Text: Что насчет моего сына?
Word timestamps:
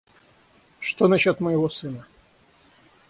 Что 0.79 1.07
насчет 1.07 1.39
моего 1.39 1.69
сына? 1.69 2.07